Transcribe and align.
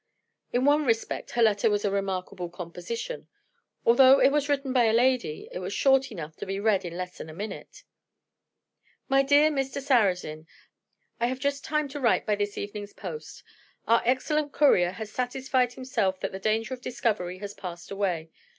In 0.51 0.65
one 0.65 0.83
respect 0.83 1.29
her 1.33 1.43
letter 1.43 1.69
was 1.69 1.85
a 1.85 1.91
remarkable 1.91 2.49
composition. 2.49 3.27
Although 3.85 4.19
it 4.19 4.31
was 4.31 4.49
written 4.49 4.73
by 4.73 4.85
a 4.85 4.93
lady, 4.93 5.47
it 5.51 5.59
was 5.59 5.73
short 5.73 6.11
enough 6.11 6.35
to 6.37 6.47
be 6.47 6.59
read 6.59 6.83
in 6.83 6.97
less 6.97 7.19
than 7.19 7.29
a 7.29 7.35
minute: 7.35 7.83
"MY 9.09 9.21
DEAR 9.21 9.51
MR. 9.51 9.79
SARRAZIN 9.79 10.47
I 11.19 11.27
have 11.27 11.37
just 11.37 11.63
time 11.63 11.87
to 11.89 11.99
write 11.99 12.25
by 12.25 12.33
this 12.33 12.57
evening's 12.57 12.93
post. 12.93 13.43
Our 13.87 14.01
excellent 14.03 14.51
courier 14.51 14.89
has 14.93 15.11
satisfied 15.11 15.73
himself 15.73 16.19
that 16.21 16.31
the 16.31 16.39
danger 16.39 16.73
of 16.73 16.81
discovery 16.81 17.37
has 17.37 17.53
passed 17.53 17.91
away. 17.91 18.31